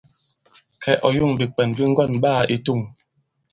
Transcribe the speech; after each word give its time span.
Kɛ̌, 0.81 0.95
ɔ̀ 1.07 1.11
yȏŋ 1.15 1.31
bìkwɛm 1.39 1.69
bi 1.75 1.83
ŋgɔ̑n 1.91 2.11
ɓaā 2.21 2.41
i 2.55 2.57
tȗŋ. 2.65 2.81